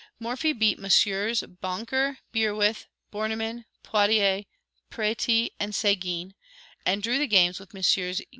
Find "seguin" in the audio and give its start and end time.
5.75-6.33